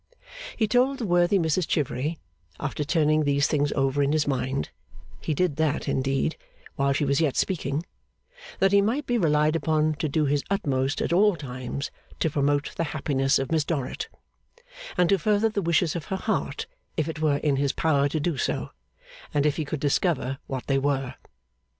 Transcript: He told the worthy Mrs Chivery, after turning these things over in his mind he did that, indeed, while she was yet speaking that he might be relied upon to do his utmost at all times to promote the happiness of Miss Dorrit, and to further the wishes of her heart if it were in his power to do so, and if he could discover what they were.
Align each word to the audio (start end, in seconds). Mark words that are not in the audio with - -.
He 0.57 0.67
told 0.67 0.97
the 0.97 1.05
worthy 1.05 1.37
Mrs 1.37 1.67
Chivery, 1.67 2.17
after 2.59 2.83
turning 2.83 3.23
these 3.23 3.45
things 3.45 3.71
over 3.73 4.01
in 4.01 4.13
his 4.13 4.25
mind 4.27 4.71
he 5.19 5.35
did 5.35 5.57
that, 5.57 5.87
indeed, 5.87 6.37
while 6.75 6.91
she 6.91 7.05
was 7.05 7.21
yet 7.21 7.37
speaking 7.37 7.83
that 8.57 8.71
he 8.71 8.81
might 8.81 9.05
be 9.05 9.19
relied 9.19 9.55
upon 9.55 9.93
to 9.99 10.09
do 10.09 10.25
his 10.25 10.43
utmost 10.49 11.03
at 11.03 11.13
all 11.13 11.35
times 11.35 11.91
to 12.19 12.31
promote 12.31 12.71
the 12.77 12.85
happiness 12.95 13.37
of 13.37 13.51
Miss 13.51 13.63
Dorrit, 13.63 14.09
and 14.97 15.07
to 15.09 15.19
further 15.19 15.49
the 15.49 15.61
wishes 15.61 15.95
of 15.95 16.05
her 16.05 16.15
heart 16.15 16.65
if 16.97 17.07
it 17.07 17.21
were 17.21 17.37
in 17.37 17.57
his 17.57 17.71
power 17.71 18.09
to 18.09 18.19
do 18.19 18.37
so, 18.37 18.71
and 19.35 19.45
if 19.45 19.57
he 19.57 19.65
could 19.65 19.79
discover 19.79 20.39
what 20.47 20.65
they 20.65 20.79
were. 20.79 21.13